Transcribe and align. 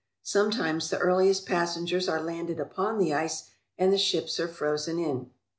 Sometimes 0.23 0.89
the 0.89 0.97
earliest 0.97 1.45
passengers 1.45 2.09
are 2.09 2.19
landed 2.23 2.59
upon 2.59 2.97
the 2.97 3.13
ice 3.13 3.51
and 3.77 3.93
the 3.93 3.99
ships 3.99 4.39
are 4.39 4.47
frozen 4.47 4.97
in. 4.97 5.29